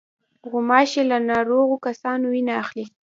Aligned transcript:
غوماشې 0.49 1.01
له 1.11 1.17
ناروغو 1.29 1.75
کسانو 1.85 2.25
وینه 2.33 2.53
اخلي. 2.63 2.85